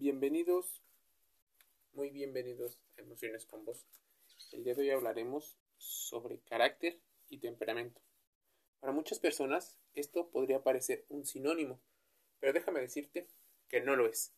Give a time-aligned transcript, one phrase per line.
[0.00, 0.80] Bienvenidos,
[1.92, 3.84] muy bienvenidos a Emociones con Vos.
[4.52, 8.00] El día de hoy hablaremos sobre carácter y temperamento.
[8.78, 11.80] Para muchas personas esto podría parecer un sinónimo,
[12.38, 13.26] pero déjame decirte
[13.66, 14.32] que no lo es.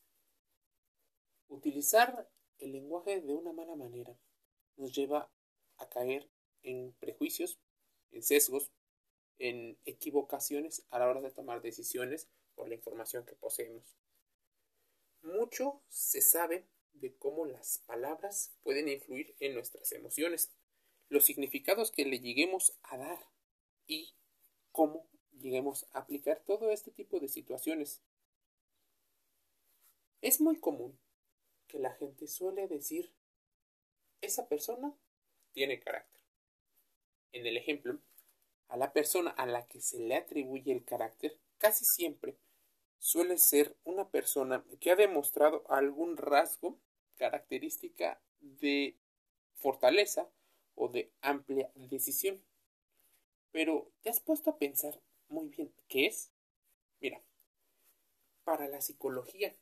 [1.49, 4.17] Utilizar el lenguaje de una mala manera
[4.79, 5.31] nos lleva
[5.77, 6.27] a caer
[6.63, 7.59] en prejuicios,
[8.13, 8.71] en sesgos,
[9.39, 14.01] en equivocaciones a la hora de tomar decisiones por la información que poseemos.
[15.23, 20.51] Mucho se sabe de cómo las palabras pueden influir en nuestras emociones,
[21.09, 23.19] los significados que le lleguemos a dar
[23.87, 24.15] y
[24.73, 28.03] cómo lleguemos a aplicar todo este tipo de situaciones.
[30.23, 30.99] Es muy común
[31.67, 33.13] que la gente suele decir,
[34.21, 34.95] esa persona
[35.53, 36.23] tiene carácter.
[37.33, 37.99] En el ejemplo,
[38.69, 42.37] a la persona a la que se le atribuye el carácter casi siempre
[43.01, 46.79] suele ser una persona que ha demostrado algún rasgo,
[47.17, 48.97] característica de
[49.55, 50.31] fortaleza
[50.75, 52.45] o de amplia decisión.
[53.51, 56.31] Pero, ¿te has puesto a pensar muy bien qué es?
[57.01, 57.23] Mira,
[58.45, 59.57] para la psicología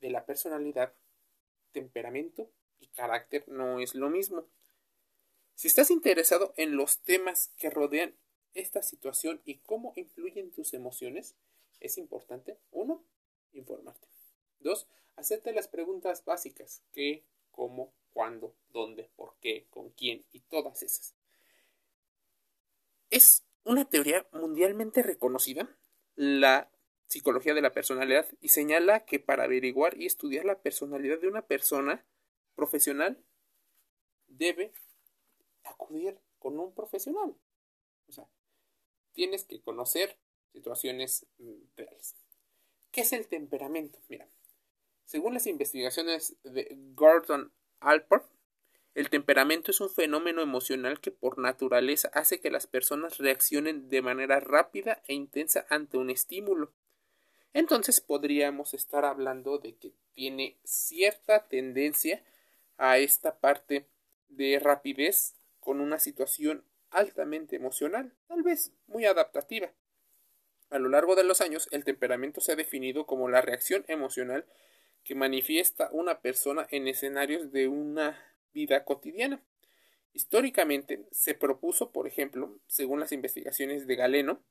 [0.00, 0.94] de la personalidad,
[1.72, 4.48] temperamento y carácter no es lo mismo.
[5.54, 8.16] Si estás interesado en los temas que rodean
[8.54, 11.36] esta situación y cómo influyen tus emociones,
[11.80, 13.04] es importante, uno,
[13.52, 14.08] informarte.
[14.58, 20.82] Dos, hacerte las preguntas básicas, qué, cómo, cuándo, dónde, por qué, con quién y todas
[20.82, 21.14] esas.
[23.10, 25.68] Es una teoría mundialmente reconocida,
[26.14, 26.70] la
[27.08, 31.46] psicología de la personalidad, y señala que para averiguar y estudiar la personalidad de una
[31.46, 32.04] persona
[32.54, 33.22] profesional
[34.26, 34.72] debe
[35.64, 37.36] acudir con un profesional.
[38.08, 38.28] O sea,
[39.12, 40.18] tienes que conocer
[40.56, 42.16] situaciones mm, reales.
[42.90, 43.98] ¿Qué es el temperamento?
[44.08, 44.26] Mira,
[45.04, 48.26] según las investigaciones de Gordon Alport,
[48.94, 54.00] el temperamento es un fenómeno emocional que por naturaleza hace que las personas reaccionen de
[54.00, 56.72] manera rápida e intensa ante un estímulo.
[57.52, 62.24] Entonces podríamos estar hablando de que tiene cierta tendencia
[62.78, 63.86] a esta parte
[64.28, 69.70] de rapidez con una situación altamente emocional, tal vez muy adaptativa.
[70.70, 74.46] A lo largo de los años, el temperamento se ha definido como la reacción emocional
[75.04, 78.20] que manifiesta una persona en escenarios de una
[78.52, 79.40] vida cotidiana.
[80.12, 84.42] Históricamente se propuso, por ejemplo, según las investigaciones de Galeno,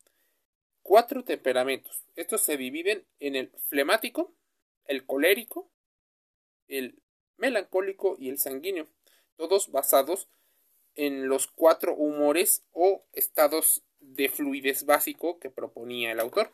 [0.83, 2.05] cuatro temperamentos.
[2.15, 4.33] Estos se dividen en el flemático,
[4.85, 5.69] el colérico,
[6.67, 7.01] el
[7.37, 8.87] melancólico y el sanguíneo,
[9.35, 10.29] todos basados
[10.93, 13.83] en los cuatro humores o estados
[14.15, 16.51] de fluidez básico que proponía el autor.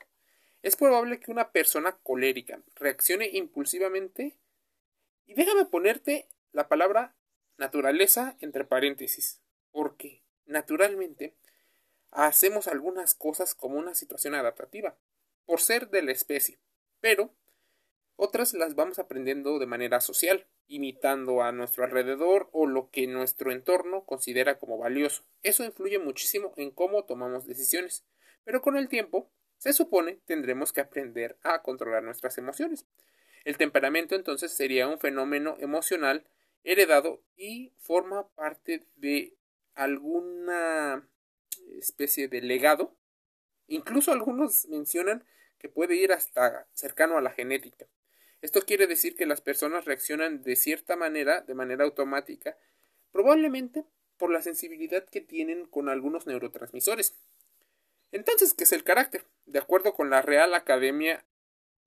[0.61, 4.37] Es probable que una persona colérica reaccione impulsivamente
[5.25, 7.15] y déjame ponerte la palabra
[7.57, 9.41] naturaleza entre paréntesis,
[9.71, 11.35] porque naturalmente
[12.11, 14.97] hacemos algunas cosas como una situación adaptativa,
[15.45, 16.59] por ser de la especie,
[16.99, 17.33] pero
[18.23, 23.51] otras las vamos aprendiendo de manera social, imitando a nuestro alrededor o lo que nuestro
[23.51, 25.23] entorno considera como valioso.
[25.41, 28.05] Eso influye muchísimo en cómo tomamos decisiones,
[28.43, 32.85] pero con el tiempo, se supone, tendremos que aprender a controlar nuestras emociones.
[33.43, 36.23] El temperamento entonces sería un fenómeno emocional
[36.63, 39.35] heredado y forma parte de
[39.73, 41.09] alguna
[41.79, 42.95] especie de legado.
[43.65, 45.25] Incluso algunos mencionan
[45.57, 47.87] que puede ir hasta cercano a la genética.
[48.41, 52.57] Esto quiere decir que las personas reaccionan de cierta manera, de manera automática,
[53.11, 53.85] probablemente
[54.17, 57.15] por la sensibilidad que tienen con algunos neurotransmisores.
[58.11, 59.25] Entonces, ¿qué es el carácter?
[59.45, 61.23] De acuerdo con la Real Academia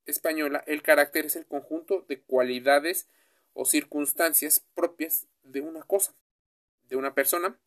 [0.06, 3.08] Española, el carácter es el conjunto de cualidades
[3.52, 6.14] o circunstancias propias de una cosa,
[6.88, 7.58] de una persona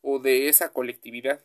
[0.00, 1.44] o de esa colectividad.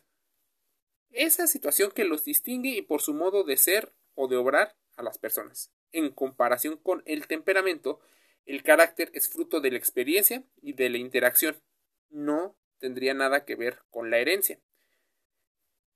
[1.10, 5.02] Esa situación que los distingue y por su modo de ser o de obrar a
[5.02, 5.70] las personas.
[5.92, 8.00] En comparación con el temperamento,
[8.46, 11.60] el carácter es fruto de la experiencia y de la interacción.
[12.08, 14.60] No tendría nada que ver con la herencia.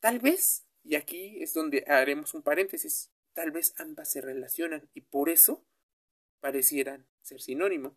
[0.00, 5.00] Tal vez, y aquí es donde haremos un paréntesis, tal vez ambas se relacionan y
[5.00, 5.64] por eso
[6.40, 7.96] parecieran ser sinónimo.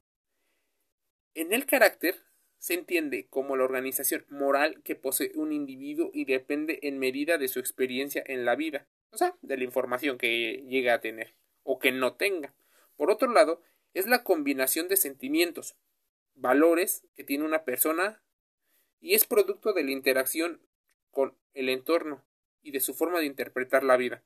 [1.33, 2.23] En el carácter
[2.57, 7.47] se entiende como la organización moral que posee un individuo y depende en medida de
[7.47, 11.35] su experiencia en la vida, o sea, de la información que llega a tener
[11.67, 12.53] o que no tenga.
[12.95, 13.61] Por otro lado,
[13.93, 15.75] es la combinación de sentimientos,
[16.33, 18.23] valores que tiene una persona
[19.01, 20.61] y es producto de la interacción
[21.11, 22.23] con el entorno
[22.63, 24.23] y de su forma de interpretar la vida.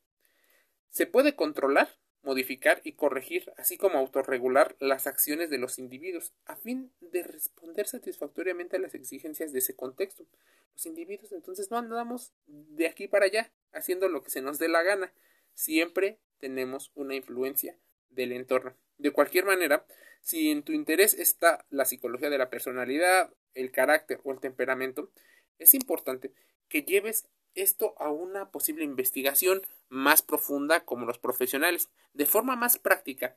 [0.91, 1.89] ¿Se puede controlar?
[2.23, 7.87] modificar y corregir, así como autorregular las acciones de los individuos, a fin de responder
[7.87, 10.27] satisfactoriamente a las exigencias de ese contexto.
[10.73, 14.67] Los individuos entonces no andamos de aquí para allá haciendo lo que se nos dé
[14.67, 15.11] la gana,
[15.55, 17.77] siempre tenemos una influencia
[18.09, 18.75] del entorno.
[18.97, 19.85] De cualquier manera,
[20.21, 25.09] si en tu interés está la psicología de la personalidad, el carácter o el temperamento,
[25.57, 26.33] es importante
[26.67, 32.77] que lleves esto a una posible investigación más profunda como los profesionales, de forma más
[32.77, 33.35] práctica.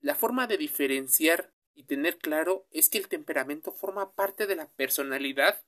[0.00, 4.68] La forma de diferenciar y tener claro es que el temperamento forma parte de la
[4.68, 5.62] personalidad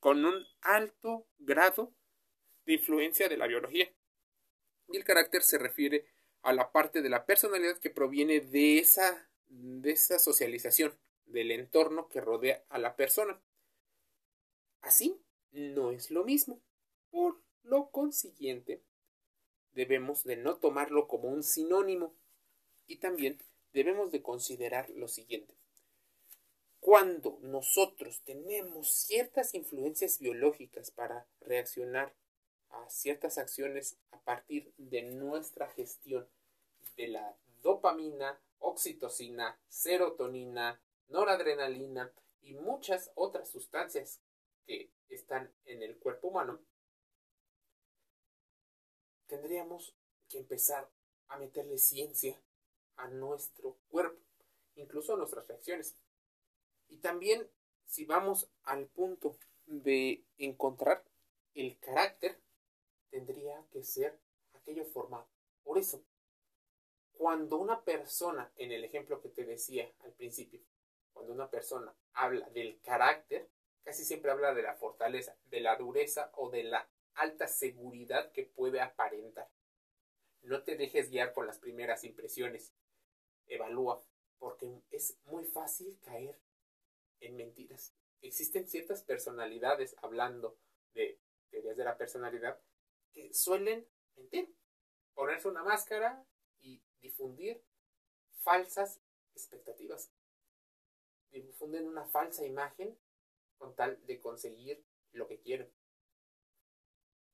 [0.00, 1.92] con un alto grado
[2.66, 3.90] de influencia de la biología.
[4.92, 6.06] Y el carácter se refiere
[6.42, 12.08] a la parte de la personalidad que proviene de esa, de esa socialización, del entorno
[12.08, 13.40] que rodea a la persona.
[14.82, 15.20] Así,
[15.52, 16.60] no es lo mismo.
[17.10, 18.82] Por lo consiguiente,
[19.72, 22.14] debemos de no tomarlo como un sinónimo
[22.86, 23.38] y también
[23.72, 25.54] debemos de considerar lo siguiente.
[26.80, 32.12] Cuando nosotros tenemos ciertas influencias biológicas para reaccionar
[32.72, 36.28] a ciertas acciones a partir de nuestra gestión
[36.96, 44.20] de la dopamina, oxitocina, serotonina, noradrenalina y muchas otras sustancias
[44.66, 46.60] que están en el cuerpo humano,
[49.26, 49.94] tendríamos
[50.28, 50.90] que empezar
[51.28, 52.38] a meterle ciencia
[52.96, 54.20] a nuestro cuerpo,
[54.74, 55.96] incluso a nuestras reacciones.
[56.88, 57.48] Y también
[57.86, 59.36] si vamos al punto
[59.66, 61.04] de encontrar
[61.54, 62.38] el carácter,
[63.12, 64.18] tendría que ser
[64.54, 65.28] aquello formado.
[65.62, 66.02] Por eso,
[67.12, 70.60] cuando una persona, en el ejemplo que te decía al principio,
[71.12, 73.48] cuando una persona habla del carácter,
[73.84, 78.46] casi siempre habla de la fortaleza, de la dureza o de la alta seguridad que
[78.46, 79.50] puede aparentar.
[80.40, 82.72] No te dejes guiar por las primeras impresiones.
[83.46, 84.02] Evalúa,
[84.38, 86.40] porque es muy fácil caer
[87.20, 87.94] en mentiras.
[88.22, 90.56] Existen ciertas personalidades, hablando
[90.94, 91.20] de
[91.50, 92.58] teorías de la personalidad,
[93.12, 93.86] que suelen
[94.16, 94.54] mentir,
[95.14, 96.24] ponerse una máscara
[96.60, 97.62] y difundir
[98.42, 99.00] falsas
[99.34, 100.12] expectativas.
[101.30, 102.98] Difunden una falsa imagen
[103.56, 105.72] con tal de conseguir lo que quieren.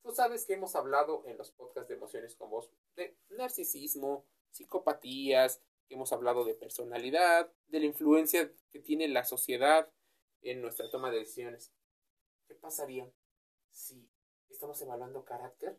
[0.03, 5.61] Tú sabes que hemos hablado en los podcasts de emociones con vos de narcisismo, psicopatías,
[5.89, 9.91] hemos hablado de personalidad, de la influencia que tiene la sociedad
[10.43, 11.73] en nuestra toma de decisiones.
[12.47, 13.11] ¿Qué pasaría
[13.71, 14.08] si
[14.49, 15.79] estamos evaluando carácter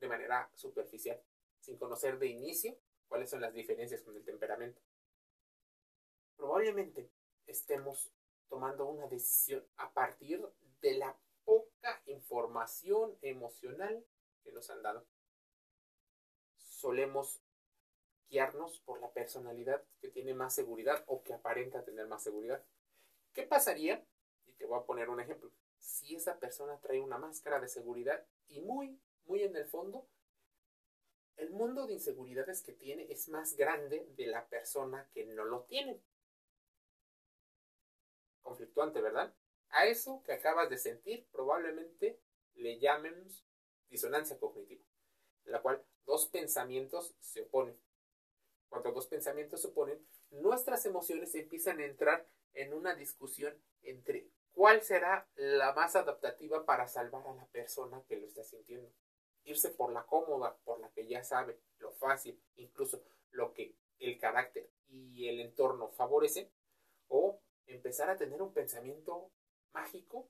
[0.00, 1.20] de manera superficial,
[1.60, 2.76] sin conocer de inicio
[3.08, 4.80] cuáles son las diferencias con el temperamento?
[6.36, 7.10] Probablemente
[7.46, 8.12] estemos
[8.48, 10.44] tomando una decisión a partir
[10.80, 14.04] de la poca información emocional
[14.42, 15.06] que nos han dado.
[16.56, 17.40] Solemos
[18.28, 22.64] guiarnos por la personalidad que tiene más seguridad o que aparenta tener más seguridad.
[23.32, 24.04] ¿Qué pasaría?
[24.46, 25.50] Y te voy a poner un ejemplo.
[25.82, 30.06] Si esa persona trae una máscara de seguridad y muy, muy en el fondo,
[31.36, 35.64] el mundo de inseguridades que tiene es más grande de la persona que no lo
[35.64, 36.00] tiene
[38.42, 39.34] conflictuante, ¿verdad?
[39.70, 42.20] A eso que acabas de sentir probablemente
[42.54, 43.44] le llamemos
[43.88, 44.84] disonancia cognitiva,
[45.46, 47.76] en la cual dos pensamientos se oponen.
[48.68, 54.82] Cuando dos pensamientos se oponen, nuestras emociones empiezan a entrar en una discusión entre cuál
[54.82, 58.90] será la más adaptativa para salvar a la persona que lo está sintiendo.
[59.44, 64.18] Irse por la cómoda, por la que ya sabe, lo fácil, incluso lo que el
[64.18, 66.50] carácter y el entorno favorecen,
[67.08, 69.30] o empezar a tener un pensamiento
[69.72, 70.28] mágico,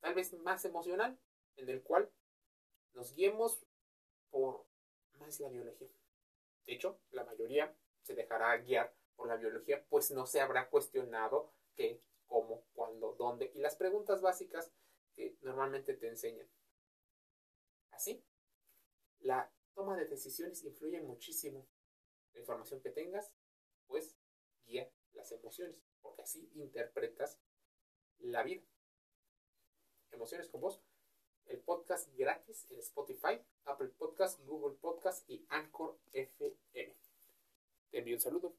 [0.00, 1.18] tal vez más emocional,
[1.56, 2.10] en el cual
[2.92, 3.64] nos guiemos
[4.30, 4.66] por
[5.18, 5.88] más la biología.
[6.66, 11.52] De hecho, la mayoría se dejará guiar por la biología, pues no se habrá cuestionado
[11.74, 14.72] qué, cómo, cuándo, dónde y las preguntas básicas
[15.14, 16.48] que normalmente te enseñan.
[17.90, 18.22] Así,
[19.20, 21.66] la toma de decisiones influye muchísimo.
[22.34, 23.32] La información que tengas,
[23.86, 24.16] pues
[24.66, 27.38] guía las emociones, porque así interpretas
[28.18, 28.62] la vida.
[30.10, 30.82] Emociones con vos,
[31.46, 36.94] el podcast gratis en Spotify, Apple Podcast, Google Podcast y Anchor FM.
[37.90, 38.56] Te envío un saludo.